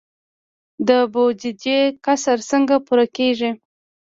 د 0.87 0.89
بودیجې 1.13 1.79
کسر 2.05 2.37
څنګه 2.49 2.75
پوره 2.85 3.05
کیږي؟ 3.15 3.51